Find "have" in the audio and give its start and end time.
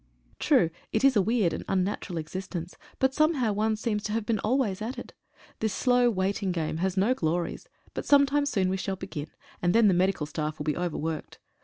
4.13-4.25